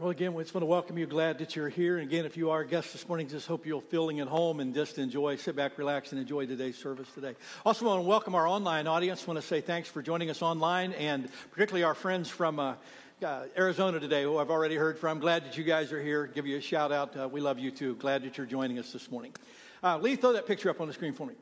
[0.00, 1.04] Well, again, we just want to welcome you.
[1.04, 1.98] Glad that you're here.
[1.98, 4.60] And again, if you are a guest this morning, just hope you're feeling at home
[4.60, 7.34] and just enjoy, sit back, relax, and enjoy today's service today.
[7.66, 9.26] Also, want to welcome our online audience.
[9.26, 12.76] want to say thanks for joining us online, and particularly our friends from uh,
[13.22, 15.20] uh, Arizona today, who I've already heard from.
[15.20, 16.26] Glad that you guys are here.
[16.26, 17.14] Give you a shout out.
[17.14, 17.94] Uh, we love you too.
[17.96, 19.34] Glad that you're joining us this morning.
[19.82, 21.34] Uh, Lee, throw that picture up on the screen for me.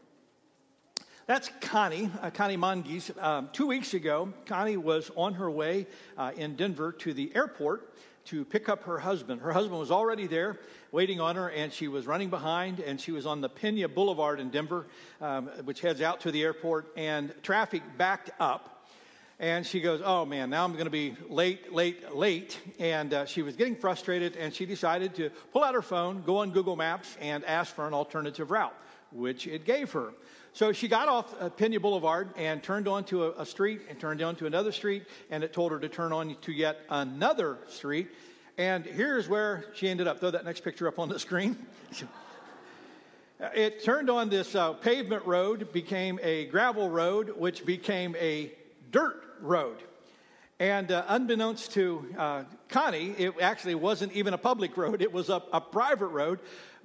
[1.28, 3.16] That's Connie, uh, Connie Mongees.
[3.22, 7.94] Um, two weeks ago, Connie was on her way uh, in Denver to the airport
[8.28, 9.40] to pick up her husband.
[9.40, 10.58] Her husband was already there
[10.92, 14.38] waiting on her, and she was running behind, and she was on the Pena Boulevard
[14.38, 14.86] in Denver,
[15.20, 18.86] um, which heads out to the airport, and traffic backed up.
[19.40, 22.58] And she goes, Oh man, now I'm going to be late, late, late.
[22.80, 26.38] And uh, she was getting frustrated, and she decided to pull out her phone, go
[26.38, 28.74] on Google Maps, and ask for an alternative route,
[29.12, 30.12] which it gave her.
[30.52, 34.22] So she got off uh, Pena Boulevard and turned onto a, a street and turned
[34.22, 38.08] onto another street, and it told her to turn on to yet another street.
[38.56, 40.18] And here's where she ended up.
[40.18, 41.56] Throw that next picture up on the screen.
[43.54, 48.50] it turned on this uh, pavement road, became a gravel road, which became a
[48.90, 49.76] dirt road.
[50.58, 55.28] And uh, unbeknownst to uh, Connie, it actually wasn't even a public road, it was
[55.28, 56.40] a, a private road.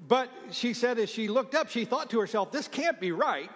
[0.05, 3.49] But she said as she looked up, she thought to herself, this can't be right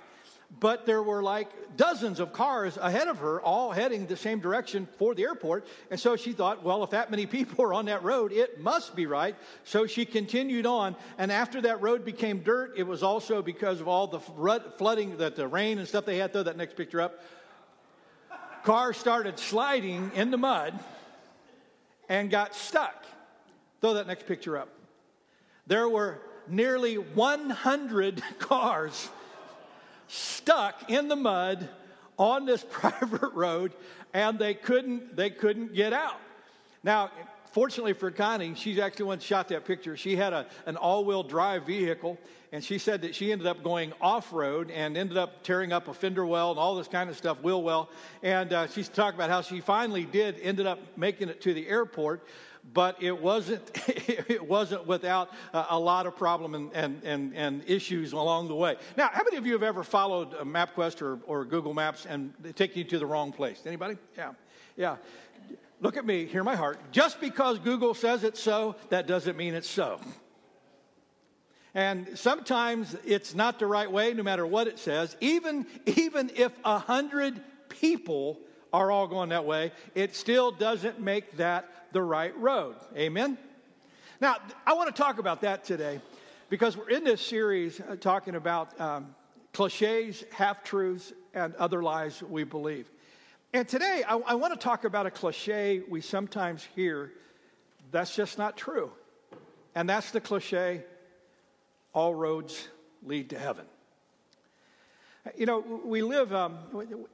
[0.59, 4.88] but there were like dozens of cars ahead of her, all heading the same direction
[4.98, 5.68] for the airport.
[5.92, 8.95] And so she thought, well, if that many people are on that road, it must
[8.95, 9.36] be right.
[9.66, 10.95] So she continued on.
[11.18, 15.36] And after that road became dirt, it was also because of all the flooding, that
[15.36, 16.31] the rain and stuff they had.
[16.31, 17.22] Throw that next picture up.
[18.64, 20.78] Car started sliding in the mud
[22.09, 23.06] and got stuck.
[23.81, 24.70] Throw that next picture up.
[25.68, 29.09] There were nearly 100 cars
[30.08, 31.67] stuck in the mud
[32.17, 33.73] on this private road
[34.14, 36.19] and they couldn't they couldn't get out.
[36.84, 37.12] Now
[37.52, 39.97] fortunately for connie she's actually one shot that picture.
[39.97, 42.18] She had a, an all-wheel drive vehicle
[42.52, 45.94] and she said that she ended up going off-road and ended up tearing up a
[45.94, 47.90] fender well and all this kind of stuff wheel well.
[48.24, 51.68] And uh, she's talking about how she finally did ended up making it to the
[51.68, 52.25] airport
[52.73, 58.13] but it wasn't, it wasn't without a lot of problem and, and, and, and, issues
[58.13, 58.75] along the way.
[58.95, 62.79] Now, how many of you have ever followed MapQuest or, or Google Maps and taken
[62.79, 63.61] you to the wrong place?
[63.66, 63.97] Anybody?
[64.17, 64.33] Yeah.
[64.75, 64.97] Yeah.
[65.79, 66.79] Look at me, hear my heart.
[66.91, 70.00] Just because Google says it's so, that doesn't mean it's so.
[71.73, 75.16] And sometimes it's not the right way, no matter what it says.
[75.19, 77.39] Even, even if a hundred
[77.69, 78.39] people
[78.73, 82.75] are all going that way, it still doesn't make that the right road.
[82.95, 83.38] Amen?
[84.19, 86.01] Now, I want to talk about that today
[86.50, 89.16] because we're in this series uh, talking about um,
[89.53, 92.89] cliches, half truths, and other lies we believe.
[93.53, 97.11] And today, I, I want to talk about a cliche we sometimes hear
[97.91, 98.91] that's just not true.
[99.75, 100.83] And that's the cliche
[101.94, 102.67] all roads
[103.03, 103.66] lead to heaven.
[105.35, 106.59] You know, we live, um,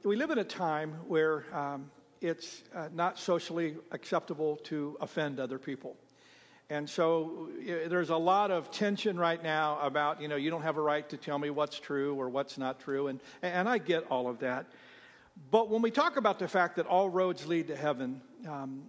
[0.04, 5.58] we live in a time where um, it's uh, not socially acceptable to offend other
[5.58, 5.96] people.
[6.70, 10.76] And so there's a lot of tension right now about, you know, you don't have
[10.76, 13.08] a right to tell me what's true or what's not true.
[13.08, 14.66] And, and I get all of that.
[15.50, 18.84] But when we talk about the fact that all roads lead to heaven, um,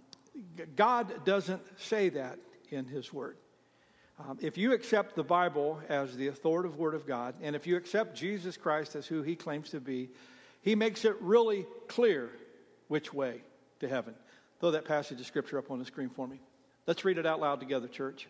[0.74, 2.38] God doesn't say that
[2.70, 3.36] in His Word.
[4.18, 7.76] Um, if you accept the Bible as the authoritative Word of God, and if you
[7.76, 10.08] accept Jesus Christ as who He claims to be,
[10.62, 12.30] He makes it really clear
[12.88, 13.42] which way
[13.80, 14.14] to heaven.
[14.60, 16.40] Throw that passage of Scripture up on the screen for me.
[16.86, 18.26] Let's read it out loud together, church.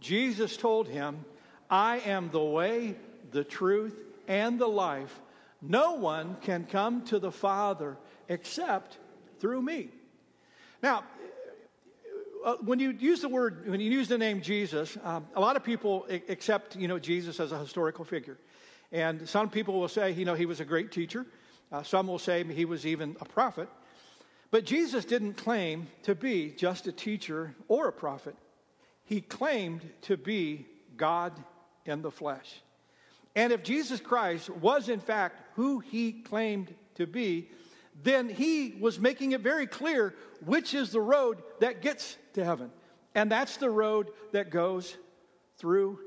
[0.00, 1.24] Jesus told him,
[1.70, 2.94] I am the way,
[3.32, 3.98] the truth,
[4.28, 5.20] and the life.
[5.62, 7.96] No one can come to the Father
[8.28, 8.98] except
[9.40, 9.88] through me.
[10.82, 11.04] Now,
[12.44, 15.56] uh, when you use the word, when you use the name Jesus, um, a lot
[15.56, 18.38] of people accept, you know, Jesus as a historical figure.
[18.92, 21.26] And some people will say, you know, he was a great teacher.
[21.72, 23.68] Uh, some will say he was even a prophet.
[24.50, 28.36] But Jesus didn't claim to be just a teacher or a prophet.
[29.04, 30.66] He claimed to be
[30.96, 31.32] God
[31.84, 32.60] in the flesh.
[33.34, 37.50] And if Jesus Christ was in fact who he claimed to be,
[38.02, 40.14] then he was making it very clear
[40.44, 42.70] which is the road that gets to heaven.
[43.14, 44.96] And that's the road that goes
[45.56, 45.98] through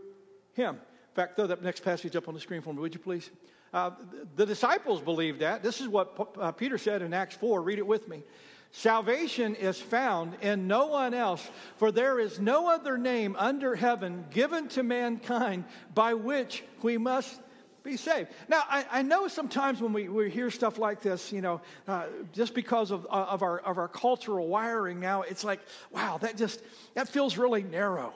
[0.54, 0.76] him.
[0.76, 3.32] In fact, throw that next passage up on the screen for me, would you please?
[3.74, 3.92] Uh,
[4.36, 5.64] the disciples believed that.
[5.64, 7.62] This is what uh, Peter said in Acts 4.
[7.62, 8.24] Read it with me.
[8.72, 14.26] Salvation is found in no one else, for there is no other name under heaven
[14.30, 15.66] given to mankind
[15.96, 17.42] by which we must
[17.84, 18.30] be saved.
[18.48, 22.06] Now, I, I know sometimes when we, we hear stuff like this, you know, uh,
[22.34, 25.60] just because of, uh, of, our, of our cultural wiring now, it's like,
[25.92, 26.62] wow, that just,
[26.96, 28.14] that feels really narrow.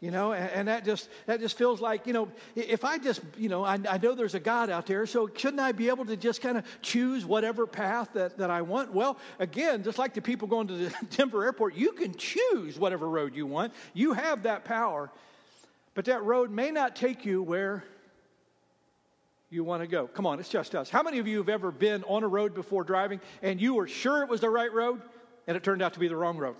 [0.00, 3.22] You know, and, and that just that just feels like, you know, if I just,
[3.38, 6.04] you know, I, I know there's a God out there, so shouldn't I be able
[6.04, 8.92] to just kind of choose whatever path that, that I want?
[8.92, 13.08] Well, again, just like the people going to the Denver airport, you can choose whatever
[13.08, 13.72] road you want.
[13.94, 15.10] You have that power.
[15.94, 17.82] But that road may not take you where
[19.50, 20.06] you want to go.
[20.08, 20.90] Come on, it's just us.
[20.90, 23.86] How many of you have ever been on a road before driving and you were
[23.86, 25.00] sure it was the right road
[25.46, 26.56] and it turned out to be the wrong road?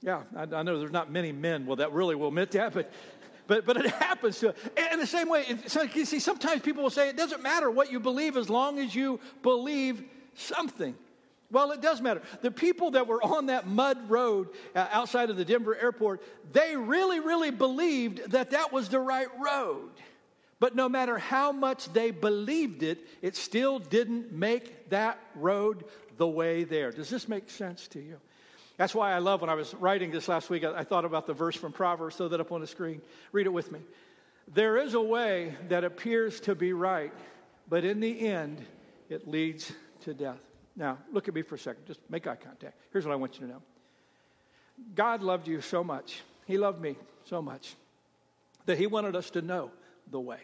[0.00, 2.90] Yeah, I, I know there's not many men well, that really will admit that, but,
[3.46, 4.54] but, but it happens to
[4.92, 7.92] In the same way, so you see, sometimes people will say it doesn't matter what
[7.92, 10.02] you believe as long as you believe
[10.34, 10.96] something.
[11.52, 12.22] Well, it does matter.
[12.40, 16.22] The people that were on that mud road uh, outside of the Denver airport,
[16.52, 19.90] they really, really believed that that was the right road.
[20.62, 25.82] But no matter how much they believed it, it still didn't make that road
[26.18, 26.92] the way there.
[26.92, 28.20] Does this make sense to you?
[28.76, 31.32] That's why I love when I was writing this last week, I thought about the
[31.32, 33.02] verse from Proverbs, throw that up on the screen.
[33.32, 33.80] Read it with me.
[34.54, 37.12] There is a way that appears to be right,
[37.68, 38.64] but in the end,
[39.08, 39.72] it leads
[40.02, 40.38] to death.
[40.76, 41.86] Now, look at me for a second.
[41.88, 42.78] Just make eye contact.
[42.92, 43.62] Here's what I want you to know
[44.94, 46.94] God loved you so much, He loved me
[47.24, 47.74] so much,
[48.66, 49.72] that He wanted us to know
[50.08, 50.38] the way.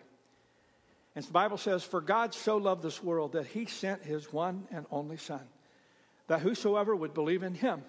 [1.18, 4.68] And the Bible says, For God so loved this world that he sent his one
[4.70, 5.40] and only Son,
[6.28, 7.82] that whosoever would believe in him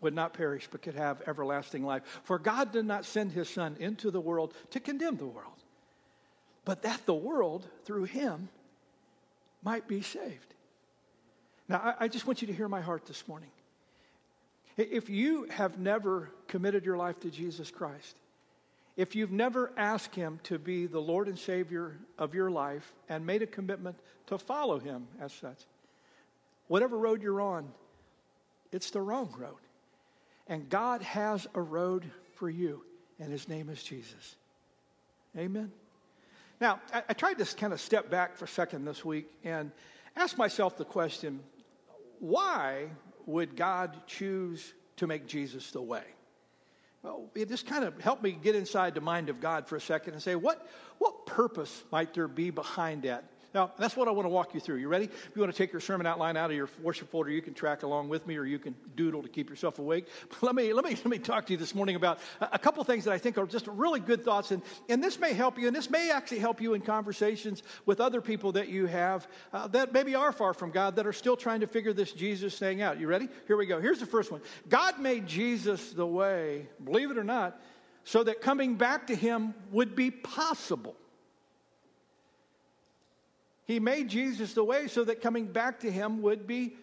[0.00, 2.02] would not perish but could have everlasting life.
[2.24, 5.54] For God did not send his Son into the world to condemn the world,
[6.64, 8.48] but that the world, through him,
[9.62, 10.54] might be saved.
[11.68, 13.50] Now, I, I just want you to hear my heart this morning.
[14.76, 18.16] If you have never committed your life to Jesus Christ,
[18.98, 23.24] if you've never asked Him to be the Lord and Savior of your life and
[23.24, 23.96] made a commitment
[24.26, 25.56] to follow Him as such,
[26.66, 27.68] whatever road you're on,
[28.72, 29.54] it's the wrong road.
[30.48, 32.82] And God has a road for you,
[33.20, 34.34] and His name is Jesus.
[35.36, 35.70] Amen.
[36.60, 39.70] Now, I, I tried to kind of step back for a second this week and
[40.16, 41.38] ask myself the question
[42.18, 42.88] why
[43.26, 46.02] would God choose to make Jesus the way?
[47.34, 50.14] It just kind of helped me get inside the mind of God for a second
[50.14, 50.66] and say, what,
[50.98, 53.24] what purpose might there be behind that?
[53.54, 54.76] Now, that's what I want to walk you through.
[54.76, 55.06] You ready?
[55.06, 57.54] If you want to take your sermon outline out of your worship folder, you can
[57.54, 60.06] track along with me or you can doodle to keep yourself awake.
[60.28, 62.84] But let me, let me, let me talk to you this morning about a couple
[62.84, 64.50] things that I think are just really good thoughts.
[64.50, 68.00] And, and this may help you, and this may actually help you in conversations with
[68.00, 71.36] other people that you have uh, that maybe are far from God, that are still
[71.36, 73.00] trying to figure this Jesus thing out.
[73.00, 73.28] You ready?
[73.46, 73.80] Here we go.
[73.80, 77.58] Here's the first one God made Jesus the way, believe it or not,
[78.04, 80.96] so that coming back to Him would be possible.
[83.68, 86.74] He made Jesus the way so that coming back to him would be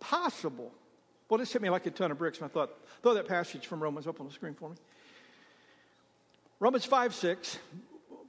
[0.00, 0.72] possible.
[1.28, 3.68] Well, this hit me like a ton of bricks, and I thought, throw that passage
[3.68, 4.76] from Romans up on the screen for me.
[6.58, 7.58] Romans 5 6,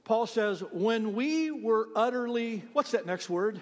[0.04, 3.60] Paul says, When we were utterly, what's that next word?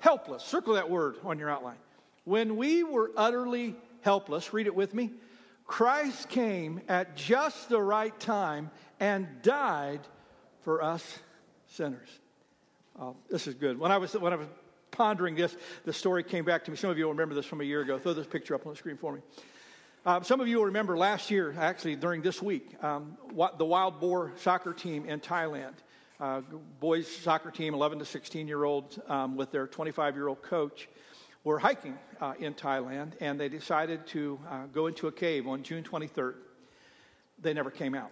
[0.00, 0.42] Helpless.
[0.42, 1.78] Circle that word on your outline.
[2.24, 5.12] When we were utterly helpless, read it with me.
[5.66, 8.70] Christ came at just the right time
[9.00, 10.00] and died
[10.60, 11.18] for us
[11.68, 12.20] sinners.
[12.98, 13.78] Oh, this is good.
[13.78, 14.48] When I was when I was
[14.90, 15.54] pondering this,
[15.84, 16.76] the story came back to me.
[16.78, 17.98] Some of you will remember this from a year ago.
[17.98, 19.20] Throw this picture up on the screen for me.
[20.06, 23.64] Um, some of you will remember last year, actually during this week, um, what, the
[23.64, 25.74] Wild Boar soccer team in Thailand,
[26.20, 26.40] uh,
[26.78, 30.88] boys soccer team, 11 to 16 year olds, um, with their 25 year old coach,
[31.44, 35.62] were hiking uh, in Thailand, and they decided to uh, go into a cave on
[35.62, 36.34] June 23rd.
[37.42, 38.10] They never came out.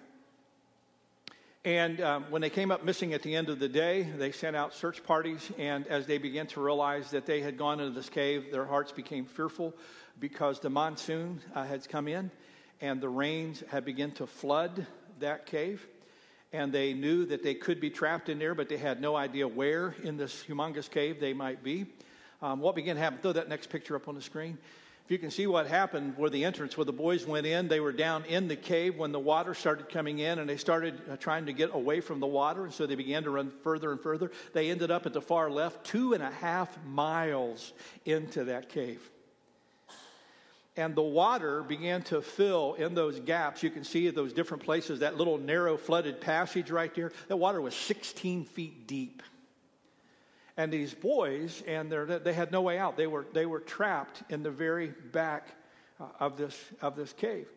[1.65, 4.55] And um, when they came up missing at the end of the day, they sent
[4.55, 5.51] out search parties.
[5.59, 8.93] And as they began to realize that they had gone into this cave, their hearts
[8.93, 9.73] became fearful
[10.21, 12.31] because the monsoon uh, had come in
[12.83, 14.87] and the rains had begun to flood
[15.21, 15.87] that cave.
[16.53, 19.49] And they knew that they could be trapped in there, but they had no idea
[19.49, 21.87] where in this humongous cave they might be.
[22.43, 23.21] Um, what began to happen?
[23.23, 24.59] Throw that next picture up on the screen.
[25.05, 27.81] If you can see what happened where the entrance, where the boys went in, they
[27.81, 31.17] were down in the cave when the water started coming in and they started uh,
[31.19, 32.65] trying to get away from the water.
[32.65, 34.31] And so they began to run further and further.
[34.55, 37.75] They ended up at the far left, two and a half miles
[38.07, 39.11] into that cave.
[40.75, 43.63] And the water began to fill in those gaps.
[43.63, 47.13] You can see those different places, that little narrow flooded passage right there.
[47.29, 49.23] That water was 16 feet deep.
[50.57, 52.97] And these boys, and they had no way out.
[52.97, 55.49] They were, they were trapped in the very back
[56.01, 57.49] uh, of, this, of this cave.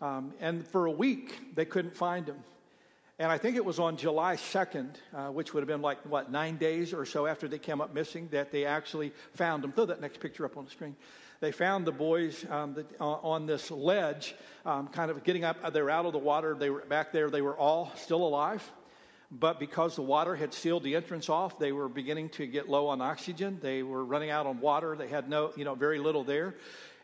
[0.00, 2.42] Um, and for a week, they couldn't find them.
[3.18, 6.30] And I think it was on July 2nd, uh, which would have been like, what,
[6.32, 9.72] nine days or so after they came up missing, that they actually found them.
[9.72, 10.96] Throw that next picture up on the screen.
[11.40, 15.70] They found the boys um, the, uh, on this ledge, um, kind of getting up.
[15.72, 16.54] They were out of the water.
[16.58, 17.28] They were back there.
[17.28, 18.70] They were all still alive.
[19.30, 22.88] But because the water had sealed the entrance off, they were beginning to get low
[22.88, 23.58] on oxygen.
[23.62, 24.96] They were running out on water.
[24.96, 26.56] They had no, you know, very little there.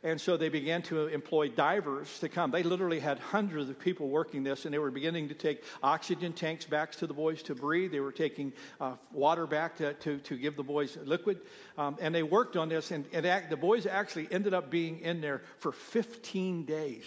[0.02, 2.50] And so they began to employ divers to come.
[2.50, 6.33] They literally had hundreds of people working this, and they were beginning to take oxygen
[6.33, 7.92] tanks back to the boys to breathe.
[7.92, 11.40] They were taking uh, water back to, to, to, give the boys liquid.
[11.78, 15.00] Um, and they worked on this, and, and act, the boys actually ended up being
[15.00, 17.04] in there for 15 days.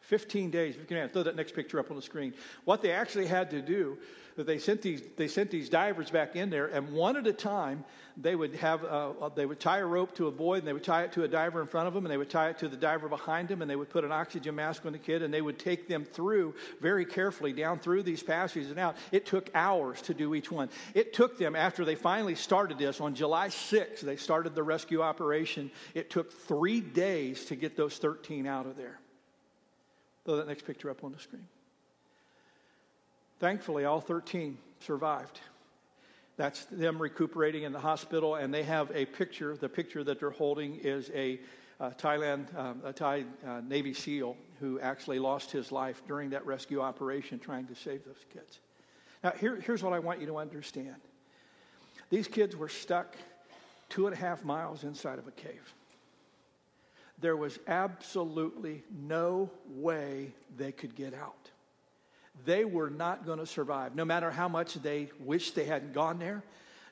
[0.00, 0.74] 15 days.
[0.74, 2.32] If You can throw that next picture up on the screen.
[2.64, 3.98] What they actually had to do
[4.38, 7.32] that they sent these they sent these divers back in there, and one at a
[7.32, 7.84] time
[8.16, 10.72] they would have uh, uh, they would tie a rope to a boy, and they
[10.72, 12.58] would tie it to a diver in front of them, and they would tie it
[12.58, 15.22] to the diver behind them, and they would put an oxygen mask on the kid,
[15.22, 18.96] and they would take them through very carefully down through these passages and out.
[19.10, 20.70] It took hours to do each one.
[20.94, 24.02] It took them after they finally started this on July 6th.
[24.02, 25.68] They started the rescue operation.
[25.94, 29.00] It took three days to get those 13 out of there.
[30.24, 31.48] Throw that next picture up on the screen.
[33.38, 35.40] Thankfully, all 13 survived.
[36.36, 39.56] That's them recuperating in the hospital, and they have a picture.
[39.56, 41.40] The picture that they're holding is a
[41.80, 46.44] uh, Thailand, um, a Thai uh, Navy SEAL who actually lost his life during that
[46.44, 48.58] rescue operation trying to save those kids.
[49.22, 50.96] Now, here, here's what I want you to understand
[52.10, 53.16] these kids were stuck
[53.88, 55.74] two and a half miles inside of a cave.
[57.20, 61.50] There was absolutely no way they could get out
[62.44, 63.94] they were not going to survive.
[63.94, 66.42] No matter how much they wished they hadn't gone there,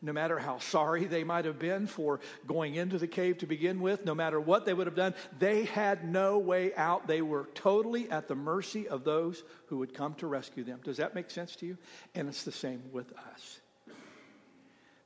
[0.03, 3.81] no matter how sorry they might have been for going into the cave to begin
[3.81, 7.07] with, no matter what they would have done, they had no way out.
[7.07, 10.81] They were totally at the mercy of those who would come to rescue them.
[10.85, 11.79] Does that make sense to you?
[12.15, 13.61] And it's the same with us.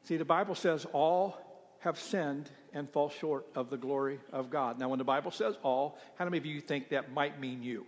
[0.04, 1.38] See, the Bible says all
[1.80, 4.78] have sinned and fall short of the glory of God.
[4.78, 7.86] Now, when the Bible says all, how many of you think that might mean you?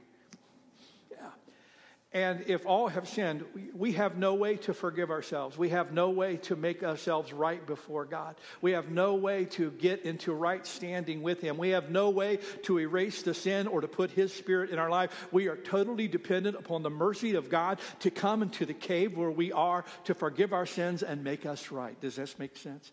[2.14, 3.42] And if all have sinned,
[3.75, 5.57] we have no way to forgive ourselves.
[5.57, 8.37] We have no way to make ourselves right before God.
[8.61, 11.57] We have no way to get into right standing with Him.
[11.57, 14.90] We have no way to erase the sin or to put His Spirit in our
[14.90, 15.28] life.
[15.33, 19.31] We are totally dependent upon the mercy of God to come into the cave where
[19.31, 21.99] we are to forgive our sins and make us right.
[21.99, 22.92] Does this make sense?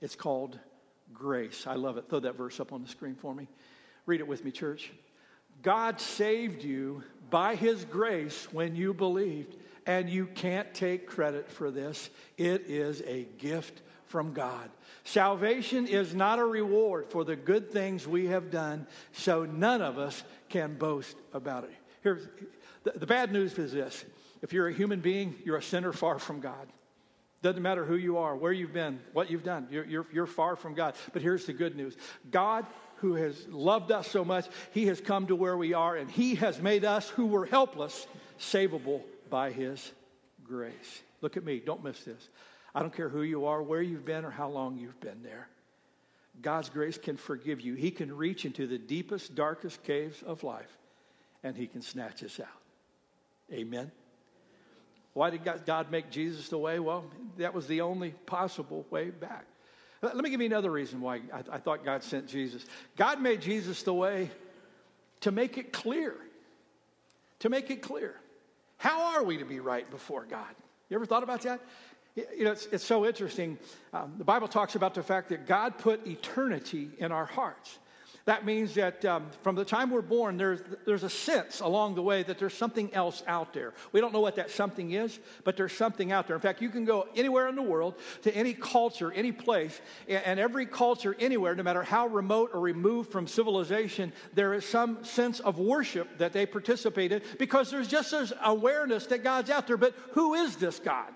[0.00, 0.58] It's called
[1.12, 1.66] grace.
[1.66, 2.08] I love it.
[2.08, 3.48] Throw that verse up on the screen for me.
[4.06, 4.90] Read it with me, church.
[5.62, 9.56] God saved you by His grace when you believed,
[9.86, 12.10] and you can't take credit for this.
[12.36, 14.70] It is a gift from God.
[15.04, 19.98] Salvation is not a reward for the good things we have done, so none of
[19.98, 21.70] us can boast about it.
[22.02, 22.28] Here's
[22.84, 24.04] the, the bad news is this
[24.42, 26.68] if you're a human being, you're a sinner far from God.
[27.42, 30.56] Doesn't matter who you are, where you've been, what you've done, you're, you're, you're far
[30.56, 30.94] from God.
[31.12, 31.96] But here's the good news
[32.30, 36.10] God who has loved us so much, he has come to where we are, and
[36.10, 38.06] he has made us who were helpless
[38.38, 39.92] savable by his
[40.44, 41.02] grace.
[41.20, 42.28] Look at me, don't miss this.
[42.74, 45.48] I don't care who you are, where you've been, or how long you've been there.
[46.42, 47.74] God's grace can forgive you.
[47.74, 50.70] He can reach into the deepest, darkest caves of life,
[51.42, 52.46] and he can snatch us out.
[53.52, 53.90] Amen.
[55.14, 56.78] Why did God make Jesus the way?
[56.78, 57.04] Well,
[57.38, 59.46] that was the only possible way back.
[60.02, 62.66] Let me give you another reason why I, I thought God sent Jesus.
[62.96, 64.30] God made Jesus the way
[65.20, 66.14] to make it clear.
[67.40, 68.14] To make it clear.
[68.76, 70.54] How are we to be right before God?
[70.88, 71.60] You ever thought about that?
[72.14, 73.58] You know, it's, it's so interesting.
[73.92, 77.78] Um, the Bible talks about the fact that God put eternity in our hearts.
[78.26, 82.02] That means that um, from the time we're born, there's, there's a sense along the
[82.02, 83.72] way that there's something else out there.
[83.92, 86.34] We don't know what that something is, but there's something out there.
[86.34, 90.40] In fact, you can go anywhere in the world to any culture, any place, and
[90.40, 95.38] every culture anywhere, no matter how remote or removed from civilization, there is some sense
[95.38, 99.76] of worship that they participate in because there's just this awareness that God's out there.
[99.76, 101.12] But who is this God?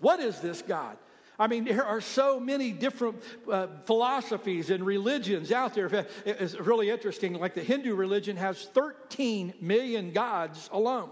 [0.00, 0.98] What is this God?
[1.38, 6.06] I mean, there are so many different uh, philosophies and religions out there.
[6.24, 7.34] It's really interesting.
[7.34, 11.10] Like the Hindu religion has 13 million gods alone.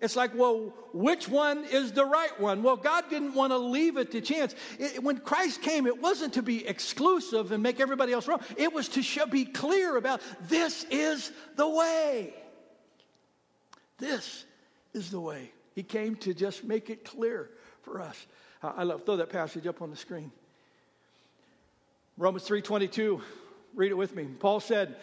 [0.00, 2.62] It's like, well, which one is the right one?
[2.62, 4.54] Well, God didn't want to leave it to chance.
[4.78, 8.40] It, when Christ came, it wasn't to be exclusive and make everybody else wrong.
[8.56, 12.32] It was to show, be clear about this is the way.
[13.98, 14.44] This
[14.94, 15.50] is the way.
[15.74, 17.50] He came to just make it clear
[17.82, 18.26] for us.
[18.62, 20.32] I love, throw that passage up on the screen.
[22.16, 23.22] Romans 3:22,
[23.74, 24.24] read it with me.
[24.40, 24.96] Paul said,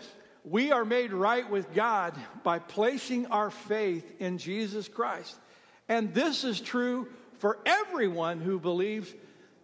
[0.44, 5.38] "We are made right with God by placing our faith in Jesus Christ."
[5.88, 7.08] And this is true
[7.38, 9.14] for everyone who believes,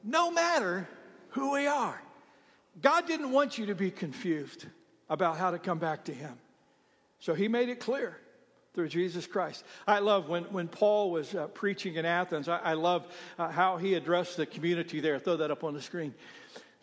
[0.03, 0.87] no matter
[1.29, 2.01] who we are.
[2.81, 4.65] God didn't want you to be confused
[5.09, 6.39] about how to come back to Him.
[7.19, 8.20] So He made it clear
[8.73, 9.65] through Jesus Christ.
[9.85, 13.05] I love when, when Paul was uh, preaching in Athens, I, I love
[13.37, 15.19] uh, how he addressed the community there.
[15.19, 16.13] Throw that up on the screen.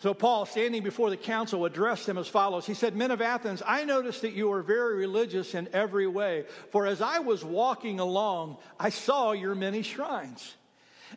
[0.01, 3.63] So, Paul, standing before the council, addressed them as follows He said, Men of Athens,
[3.67, 6.45] I noticed that you are very religious in every way.
[6.71, 10.55] For as I was walking along, I saw your many shrines.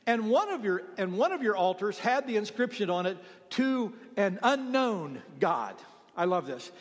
[0.08, 3.18] And one of your, and one of your altars had the inscription on it,
[3.52, 5.76] To an unknown God.
[6.16, 6.72] I love this.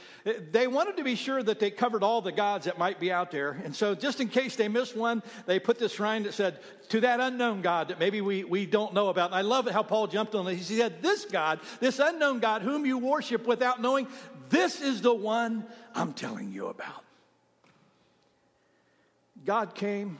[0.50, 3.30] They wanted to be sure that they covered all the gods that might be out
[3.30, 3.52] there.
[3.64, 6.58] And so, just in case they missed one, they put this shrine that said,
[6.88, 9.26] To that unknown God that maybe we, we don't know about.
[9.30, 10.56] And I love how Paul jumped on it.
[10.56, 14.08] He said, This God, this unknown God whom you worship without knowing,
[14.49, 17.04] this is the one I'm telling you about.
[19.44, 20.18] God came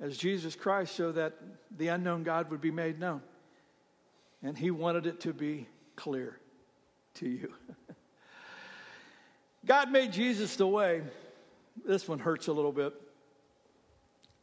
[0.00, 1.34] as Jesus Christ so that
[1.78, 3.22] the unknown God would be made known.
[4.42, 6.38] And he wanted it to be clear
[7.14, 7.52] to you.
[9.66, 11.02] God made Jesus the way.
[11.86, 12.94] This one hurts a little bit.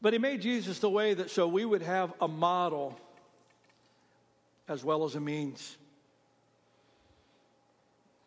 [0.02, 3.00] But he made Jesus the way that so we would have a model
[4.68, 5.78] as well as a means.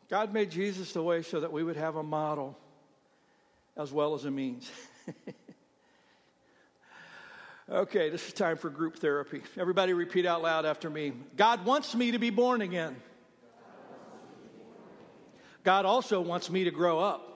[0.08, 2.56] God made Jesus the way so that we would have a model
[3.76, 4.70] as well as a means.
[7.70, 9.42] okay, this is time for group therapy.
[9.58, 12.94] Everybody repeat out loud after me God wants me to be born again.
[15.64, 17.30] God also wants me to grow up.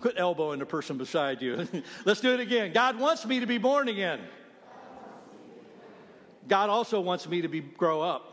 [0.00, 1.66] Quit elbowing the person beside you.
[2.04, 2.72] Let's do it again.
[2.72, 4.20] God wants me to be born again.
[6.48, 8.32] God also wants me to be grow up.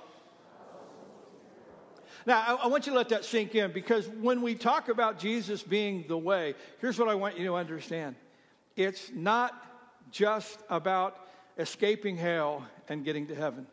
[2.26, 5.20] Now, I, I, want you to let that sink in because when we talk about
[5.20, 8.16] Jesus being the way, here's what I want you to understand
[8.76, 9.54] it's not
[10.12, 11.28] just about
[11.58, 13.68] escaping hell and getting to heaven.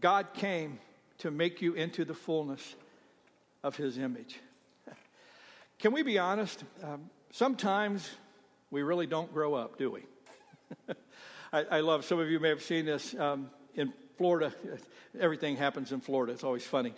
[0.00, 0.78] God came
[1.18, 2.76] to make you into the fullness
[3.62, 4.40] of his image.
[5.78, 6.64] Can we be honest?
[6.82, 8.08] Um, sometimes
[8.70, 10.02] we really don't grow up, do we?
[11.52, 14.52] I, I, love, some of you may have seen this um, in Florida.
[15.20, 16.32] Everything happens in Florida.
[16.32, 16.92] It's always funny.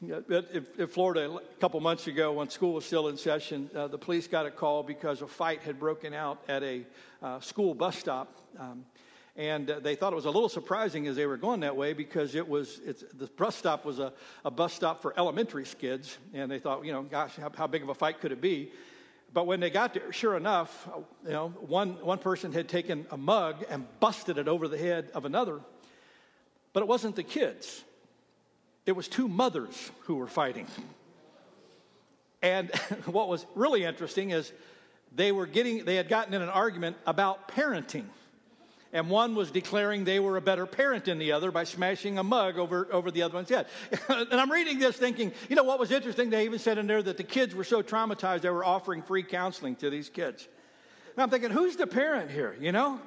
[0.00, 3.98] But In Florida, a couple months ago, when school was still in session, uh, the
[3.98, 6.84] police got a call because a fight had broken out at a
[7.22, 8.40] uh, school bus stop.
[8.58, 8.84] Um,
[9.36, 11.92] and uh, they thought it was a little surprising as they were going that way
[11.92, 12.80] because it was
[13.14, 14.12] the bus stop was a,
[14.44, 17.82] a, bus stop for elementary kids, and they thought, you know, gosh, how, how big
[17.82, 18.70] of a fight could it be?
[19.34, 20.88] But when they got there, sure enough,
[21.24, 25.10] you know, one, one person had taken a mug and busted it over the head
[25.14, 25.60] of another.
[26.72, 27.84] But it wasn't the kids,
[28.86, 30.66] it was two mothers who were fighting.
[32.40, 32.74] And
[33.06, 34.52] what was really interesting is
[35.14, 38.04] they were getting, they had gotten in an argument about parenting
[38.96, 42.24] and one was declaring they were a better parent than the other by smashing a
[42.24, 43.66] mug over, over the other one's head.
[44.08, 46.30] and I'm reading this thinking, you know what was interesting?
[46.30, 49.22] They even said in there that the kids were so traumatized they were offering free
[49.22, 50.48] counseling to these kids.
[51.14, 52.98] And I'm thinking, who's the parent here, you know?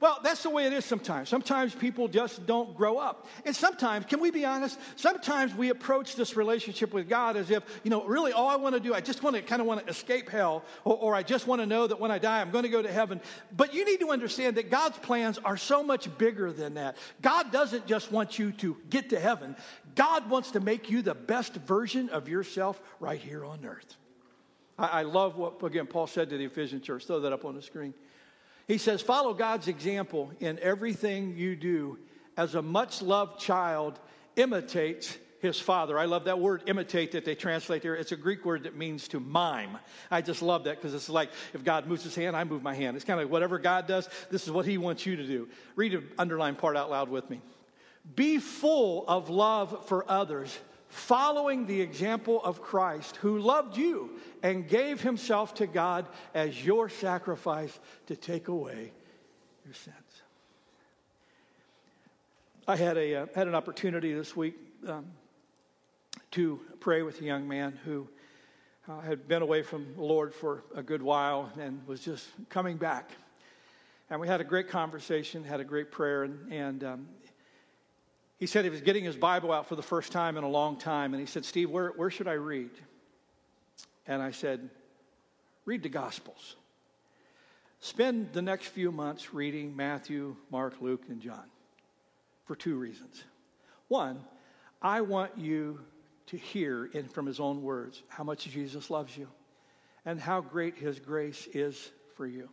[0.00, 1.28] Well, that's the way it is sometimes.
[1.28, 3.26] Sometimes people just don't grow up.
[3.44, 4.78] And sometimes, can we be honest?
[4.94, 8.76] Sometimes we approach this relationship with God as if, you know, really all I want
[8.76, 11.24] to do, I just want to kind of want to escape hell, or, or I
[11.24, 13.20] just want to know that when I die, I'm going to go to heaven.
[13.56, 16.96] But you need to understand that God's plans are so much bigger than that.
[17.20, 19.56] God doesn't just want you to get to heaven,
[19.96, 23.96] God wants to make you the best version of yourself right here on earth.
[24.78, 27.06] I, I love what, again, Paul said to the Ephesian church.
[27.06, 27.94] Throw that up on the screen.
[28.68, 31.98] He says, Follow God's example in everything you do
[32.36, 33.98] as a much loved child
[34.36, 35.98] imitates his father.
[35.98, 37.94] I love that word imitate that they translate there.
[37.94, 39.78] It's a Greek word that means to mime.
[40.10, 42.74] I just love that because it's like if God moves his hand, I move my
[42.74, 42.96] hand.
[42.96, 45.48] It's kind of like whatever God does, this is what he wants you to do.
[45.74, 47.40] Read the underlined part out loud with me.
[48.14, 50.56] Be full of love for others
[50.88, 56.88] following the example of Christ, who loved you and gave himself to God as your
[56.88, 58.92] sacrifice to take away
[59.64, 59.96] your sins.
[62.66, 64.54] I had, a, uh, had an opportunity this week
[64.86, 65.06] um,
[66.32, 68.08] to pray with a young man who
[68.88, 72.76] uh, had been away from the Lord for a good while and was just coming
[72.76, 73.10] back.
[74.10, 77.08] And we had a great conversation, had a great prayer, and, and um,
[78.38, 80.76] he said he was getting his Bible out for the first time in a long
[80.76, 81.12] time.
[81.12, 82.70] And he said, Steve, where, where should I read?
[84.06, 84.70] And I said,
[85.64, 86.56] read the Gospels.
[87.80, 91.44] Spend the next few months reading Matthew, Mark, Luke, and John
[92.46, 93.24] for two reasons.
[93.88, 94.20] One,
[94.80, 95.80] I want you
[96.26, 99.28] to hear in, from his own words how much Jesus loves you
[100.04, 102.48] and how great his grace is for you.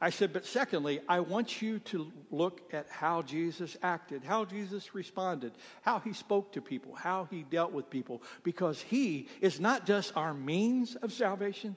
[0.00, 4.94] I said, but secondly, I want you to look at how Jesus acted, how Jesus
[4.94, 9.86] responded, how he spoke to people, how he dealt with people, because he is not
[9.86, 11.76] just our means of salvation,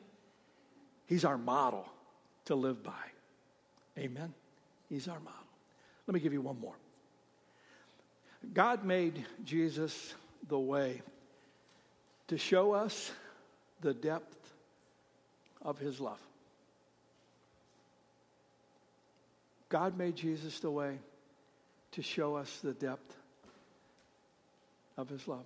[1.06, 1.88] he's our model
[2.46, 2.92] to live by.
[3.98, 4.34] Amen.
[4.90, 5.40] He's our model.
[6.08, 6.76] Let me give you one more.
[8.54, 10.14] God made Jesus
[10.48, 11.02] the way
[12.28, 13.12] to show us
[13.82, 14.54] the depth
[15.62, 16.20] of his love.
[19.70, 21.00] God made Jesus the way
[21.92, 23.16] to show us the depth
[24.98, 25.46] of his love.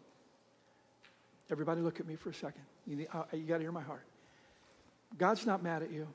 [1.52, 2.64] Everybody, look at me for a second.
[2.88, 4.06] You, uh, you got to hear my heart.
[5.18, 6.08] God's not mad at you,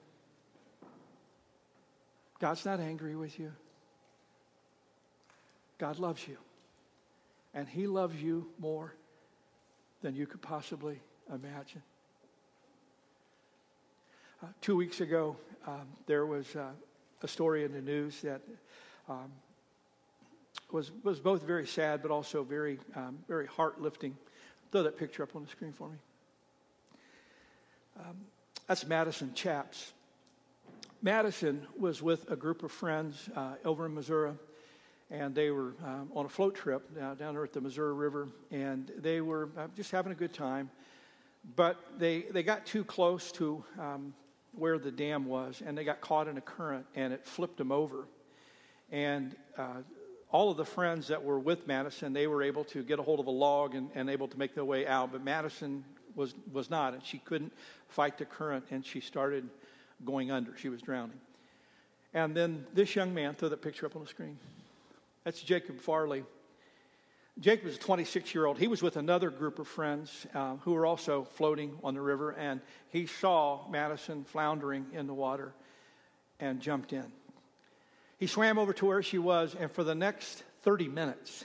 [2.41, 3.53] God's not angry with you.
[5.79, 6.37] God loves you.
[7.55, 8.93] And he loves you more
[10.03, 11.01] than you could possibly
[11.33, 11.83] imagine.
[14.43, 16.71] Uh, two weeks ago, um, there was uh,
[17.23, 18.41] a story in the news that
[19.09, 19.31] um,
[20.71, 24.17] was, was both very sad but also very, um, very heart lifting.
[24.71, 25.97] Throw that picture up on the screen for me.
[27.99, 28.17] Um,
[28.67, 29.93] that's Madison Chaps.
[31.01, 34.33] Madison was with a group of friends uh, over in Missouri,
[35.11, 38.29] and they were um, on a float trip down, down there at the Missouri River,
[38.51, 40.71] and they were uh, just having a good time.
[41.57, 44.13] But they, they got too close to um,
[44.53, 47.73] where the dam was, and they got caught in a current, and it flipped them
[47.73, 48.07] over.
[48.91, 49.83] And uh,
[50.31, 53.21] all of the friends that were with Madison, they were able to get a hold
[53.21, 55.13] of a log and, and able to make their way out.
[55.13, 55.85] But Madison
[56.15, 57.53] was, was not, and she couldn't
[57.89, 59.49] fight the current, and she started
[60.05, 60.57] going under.
[60.57, 61.21] She was drowning.
[62.15, 64.39] And then this young man, throw that picture up on the screen.
[65.25, 66.25] That's Jacob Farley.
[67.41, 68.59] Jacob was a 26 year old.
[68.59, 72.33] He was with another group of friends uh, who were also floating on the river,
[72.33, 75.53] and he saw Madison floundering in the water
[76.41, 77.05] and jumped in.
[78.19, 81.45] He swam over to where she was, and for the next 30 minutes,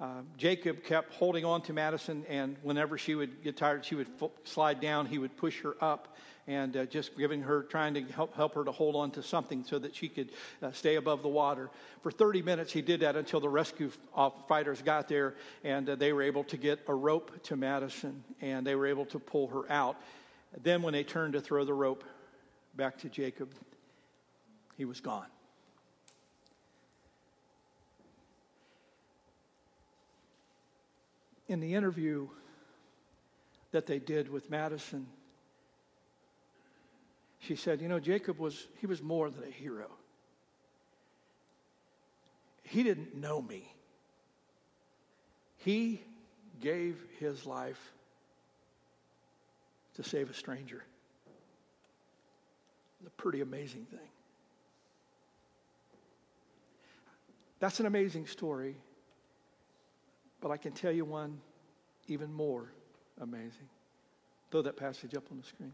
[0.00, 4.08] uh, Jacob kept holding on to Madison, and whenever she would get tired, she would
[4.20, 5.06] f- slide down.
[5.06, 8.64] He would push her up and uh, just giving her, trying to help, help her
[8.64, 10.30] to hold on to something so that she could
[10.62, 11.70] uh, stay above the water.
[12.02, 13.90] For 30 minutes, he did that until the rescue
[14.48, 18.66] fighters got there and uh, they were able to get a rope to Madison and
[18.66, 19.96] they were able to pull her out.
[20.62, 22.04] Then, when they turned to throw the rope
[22.76, 23.54] back to Jacob,
[24.76, 25.26] he was gone.
[31.54, 32.26] In the interview
[33.70, 35.06] that they did with Madison,
[37.38, 39.86] she said, You know, Jacob was, he was more than a hero.
[42.64, 43.72] He didn't know me.
[45.58, 46.02] He
[46.60, 47.92] gave his life
[49.94, 50.82] to save a stranger.
[52.98, 54.08] It's a pretty amazing thing.
[57.60, 58.74] That's an amazing story,
[60.44, 61.40] but I can tell you one
[62.06, 62.70] even more
[63.18, 63.66] amazing.
[64.50, 65.72] Throw that passage up on the screen.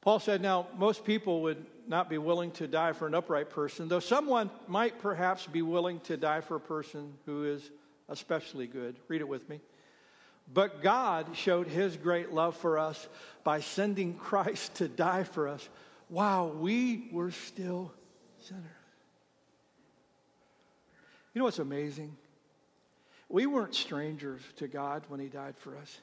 [0.00, 3.88] Paul said, Now, most people would not be willing to die for an upright person,
[3.88, 7.72] though someone might perhaps be willing to die for a person who is
[8.08, 8.94] especially good.
[9.08, 9.60] Read it with me.
[10.54, 13.08] But God showed his great love for us
[13.42, 15.68] by sending Christ to die for us
[16.08, 17.92] while we were still
[18.38, 18.81] sinners.
[21.32, 22.16] You know what's amazing?
[23.28, 26.00] We weren't strangers to God when he died for us.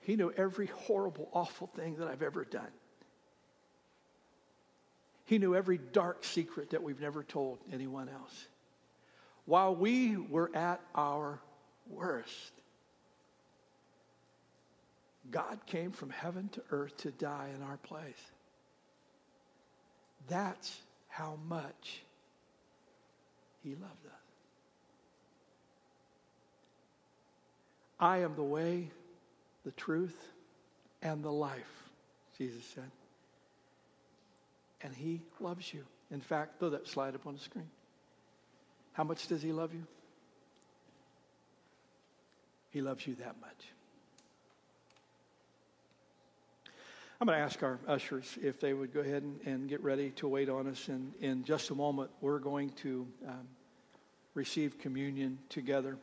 [0.00, 2.70] He knew every horrible, awful thing that I've ever done.
[5.24, 8.46] He knew every dark secret that we've never told anyone else.
[9.46, 11.40] While we were at our
[11.88, 12.52] worst,
[15.30, 18.20] God came from heaven to earth to die in our place.
[20.28, 22.02] That's how much
[23.62, 24.12] He loved us.
[27.98, 28.90] I am the way,
[29.64, 30.16] the truth,
[31.02, 31.90] and the life,
[32.38, 32.90] Jesus said.
[34.82, 35.84] And he loves you.
[36.10, 37.68] In fact, throw that slide up on the screen.
[38.92, 39.82] How much does he love you?
[42.70, 43.66] He loves you that much.
[47.20, 50.08] I'm going to ask our ushers if they would go ahead and, and get ready
[50.12, 50.88] to wait on us.
[50.88, 53.46] And in just a moment, we're going to um,
[54.32, 55.98] receive communion together.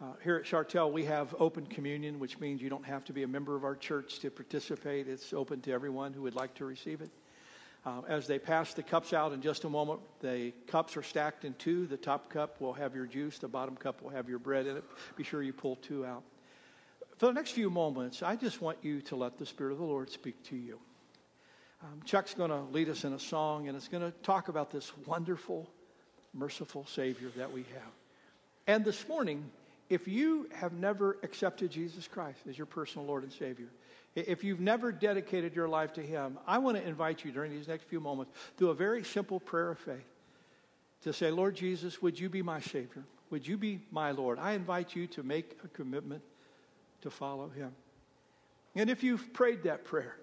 [0.00, 3.24] Uh, here at Chartel, we have open communion, which means you don't have to be
[3.24, 5.08] a member of our church to participate.
[5.08, 7.10] It's open to everyone who would like to receive it.
[7.84, 11.44] Uh, as they pass the cups out in just a moment, the cups are stacked
[11.44, 11.88] in two.
[11.88, 14.76] The top cup will have your juice, the bottom cup will have your bread in
[14.76, 14.84] it.
[15.16, 16.22] Be sure you pull two out.
[17.18, 19.84] For the next few moments, I just want you to let the Spirit of the
[19.84, 20.78] Lord speak to you.
[21.82, 24.70] Um, Chuck's going to lead us in a song, and it's going to talk about
[24.70, 25.68] this wonderful,
[26.32, 27.92] merciful Savior that we have.
[28.66, 29.44] And this morning,
[29.90, 33.68] if you have never accepted Jesus Christ as your personal Lord and Savior,
[34.14, 37.68] if you've never dedicated your life to Him, I want to invite you during these
[37.68, 40.06] next few moments to a very simple prayer of faith
[41.02, 43.04] to say, Lord Jesus, would you be my Savior?
[43.30, 44.38] Would you be my Lord?
[44.38, 46.22] I invite you to make a commitment
[47.04, 47.72] to follow Him.
[48.74, 50.16] And if you've prayed that prayer,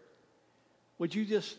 [0.99, 1.57] would you just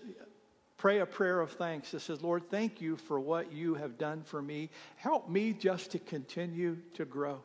[0.77, 4.23] pray a prayer of thanks that says, Lord, thank you for what you have done
[4.25, 4.69] for me.
[4.97, 7.41] Help me just to continue to grow,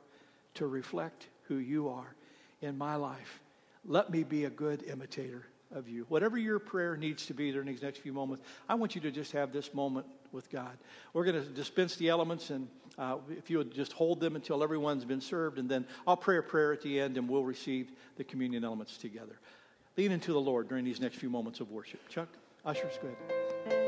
[0.56, 2.16] to reflect who you are
[2.62, 3.42] in my life.
[3.86, 6.06] Let me be a good imitator of you.
[6.10, 9.12] Whatever your prayer needs to be during these next few moments, I want you to
[9.12, 10.78] just have this moment with God.
[11.14, 14.64] We're going to dispense the elements, and uh, if you would just hold them until
[14.64, 17.92] everyone's been served, and then I'll pray a prayer at the end, and we'll receive
[18.16, 19.40] the communion elements together.
[19.98, 22.08] Lean into the Lord during these next few moments of worship.
[22.10, 22.30] Chuck?
[22.66, 23.87] Ushers, go ahead.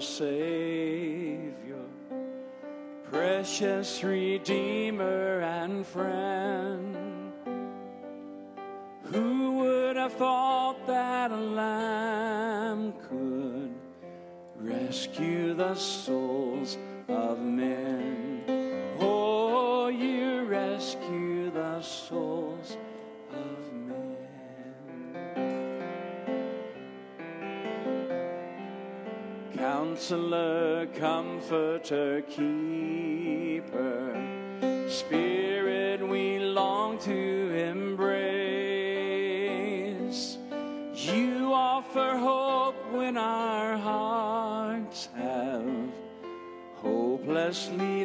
[0.00, 1.58] Savior
[3.10, 7.32] precious Redeemer and friend.
[9.04, 13.74] Who would have thought that a lamb could
[14.56, 16.76] rescue the souls
[17.08, 18.42] of men?
[19.00, 22.37] Oh, you rescue the souls
[29.88, 34.14] Counselor, comforter, keeper,
[34.86, 37.96] Spirit we long to embrace.
[40.94, 45.64] You offer hope when our hearts have
[46.76, 47.97] hopelessly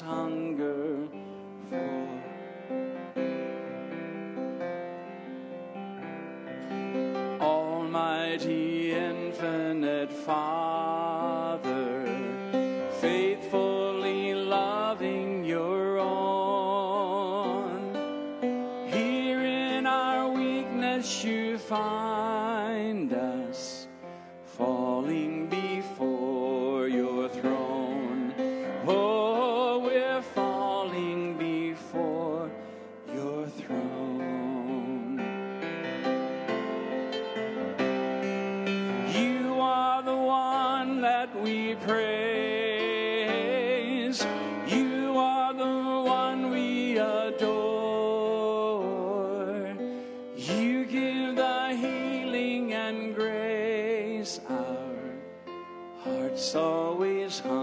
[0.00, 1.08] hunger
[1.68, 2.20] for.
[7.40, 10.59] Almighty infinite Father,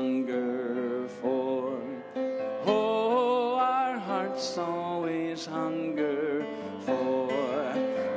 [0.08, 1.82] hunger for.
[2.66, 6.46] Oh, our hearts always hunger
[6.80, 7.28] for.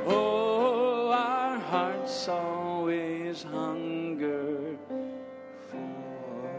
[0.07, 4.77] Oh, our hearts always hunger
[5.69, 6.51] for.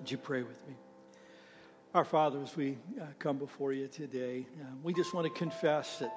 [0.00, 0.74] Would you pray with me?
[1.94, 6.00] Our Father, as we uh, come before you today, uh, we just want to confess
[6.00, 6.12] that,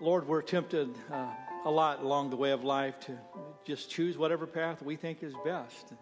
[0.00, 1.26] Lord, we're tempted uh,
[1.64, 3.18] a lot along the way of life to
[3.64, 5.92] just choose whatever path we think is best.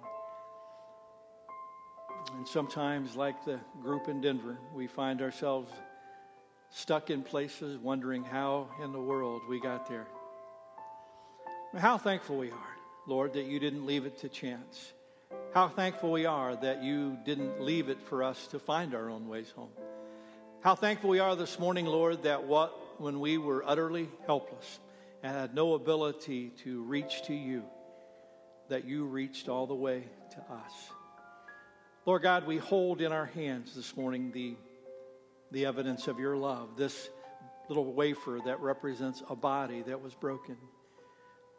[2.35, 5.73] And sometimes, like the group in Denver, we find ourselves
[6.71, 10.07] stuck in places wondering how in the world we got there.
[11.77, 14.92] How thankful we are, Lord, that you didn't leave it to chance.
[15.55, 19.29] How thankful we are that you didn't leave it for us to find our own
[19.29, 19.71] ways home.
[20.61, 24.81] How thankful we are this morning, Lord, that what when we were utterly helpless
[25.23, 27.65] and had no ability to reach to you,
[28.69, 30.73] that you reached all the way to us.
[32.05, 34.57] Lord God, we hold in our hands this morning the,
[35.51, 37.11] the evidence of your love, this
[37.69, 40.57] little wafer that represents a body that was broken,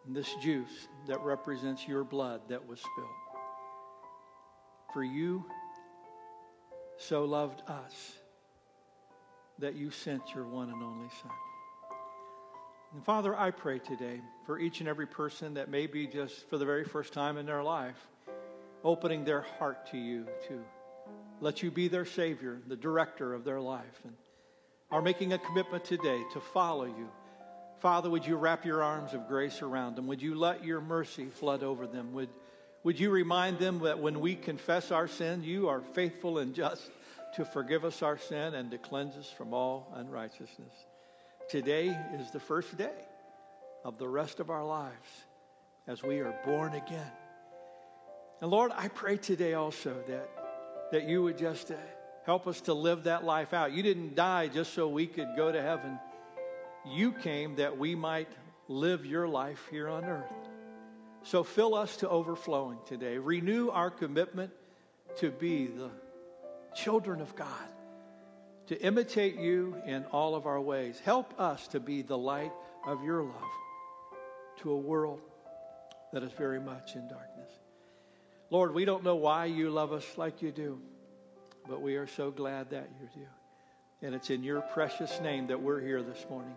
[0.06, 3.10] and this juice that represents your blood that was spilled.
[4.94, 5.46] For you
[6.98, 8.14] so loved us
[9.60, 11.32] that you sent your one and only Son.
[12.98, 16.58] And Father, I pray today for each and every person that may be just for
[16.58, 18.08] the very first time in their life
[18.84, 20.60] opening their heart to you to
[21.40, 24.16] let you be their Savior, the director of their life, and
[24.90, 27.08] are making a commitment today to follow you.
[27.82, 30.08] Father, would you wrap your arms of grace around them?
[30.08, 32.14] Would you let your mercy flood over them?
[32.14, 32.30] Would,
[32.82, 36.90] would you remind them that when we confess our sin, you are faithful and just
[37.36, 40.74] to forgive us our sin and to cleanse us from all unrighteousness?
[41.50, 42.92] Today is the first day
[43.86, 45.08] of the rest of our lives
[45.88, 47.12] as we are born again.
[48.42, 50.30] And Lord, I pray today also that,
[50.92, 51.76] that you would just uh,
[52.26, 53.72] help us to live that life out.
[53.72, 55.98] You didn't die just so we could go to heaven,
[56.86, 58.30] you came that we might
[58.68, 60.50] live your life here on earth.
[61.24, 63.18] So fill us to overflowing today.
[63.18, 64.52] Renew our commitment
[65.20, 65.92] to be the
[66.76, 67.70] children of God,
[68.68, 71.02] to imitate you in all of our ways.
[71.04, 72.52] Help us to be the light
[72.86, 73.52] of your love
[74.60, 75.22] to a world
[76.14, 77.52] that is very much in darkness.
[78.50, 80.80] Lord, we don't know why you love us like you do,
[81.68, 83.28] but we are so glad that you do.
[84.02, 86.56] And it's in your precious name that we're here this morning.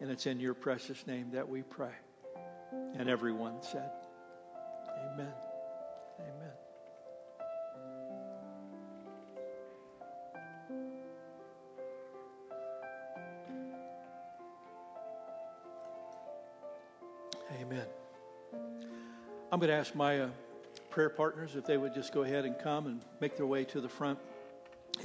[0.00, 1.94] And it's in your precious name that we pray.
[2.94, 3.90] And everyone said,
[5.12, 5.32] Amen.
[6.20, 6.65] Amen.
[17.66, 17.86] Amen.
[19.50, 20.28] I'm going to ask my uh,
[20.88, 23.80] prayer partners if they would just go ahead and come and make their way to
[23.80, 24.20] the front.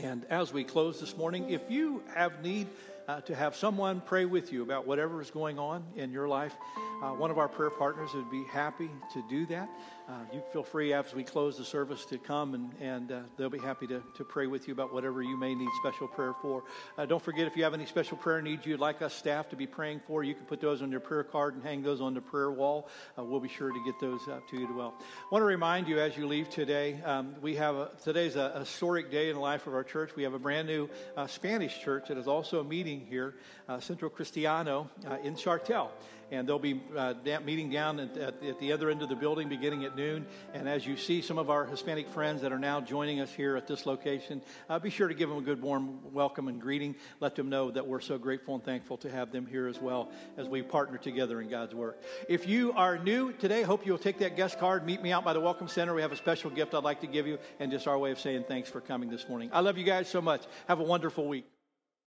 [0.04, 2.67] And as we close this morning, if you have need
[3.08, 6.54] uh, to have someone pray with you about whatever is going on in your life,
[7.02, 9.70] uh, one of our prayer partners would be happy to do that.
[10.08, 13.50] Uh, you feel free after we close the service to come and, and uh, they'll
[13.50, 16.64] be happy to, to pray with you about whatever you may need special prayer for.
[16.98, 19.56] Uh, don't forget if you have any special prayer needs you'd like us staff to
[19.56, 22.14] be praying for, you can put those on your prayer card and hang those on
[22.14, 22.88] the prayer wall.
[23.18, 24.94] Uh, we'll be sure to get those up to you as well.
[25.00, 28.60] I want to remind you as you leave today, um, we have a, today's a,
[28.60, 30.12] historic day in the life of our church.
[30.16, 33.36] We have a brand new uh, Spanish church that is also meeting here,
[33.80, 34.90] Centro Cristiano
[35.24, 35.90] in Chartel
[36.32, 37.13] and they'll be uh,
[37.46, 40.26] meeting down at, at, at, the other end of the building beginning at noon.
[40.54, 43.58] And as you see some of our Hispanic friends that are now joining us here
[43.58, 46.96] at this location, uh, be sure to give them a good warm welcome and greeting.
[47.20, 50.10] Let them know that we're so grateful and thankful to have them here as well
[50.38, 52.02] as we partner together in God's work.
[52.30, 55.34] If you are new today, hope you'll take that guest card, meet me out by
[55.34, 55.94] the Welcome Center.
[55.94, 58.20] We have a special gift I'd like to give you, and just our way of
[58.20, 59.50] saying thanks for coming this morning.
[59.52, 60.44] I love you guys so much.
[60.67, 61.51] Have a wonderful week.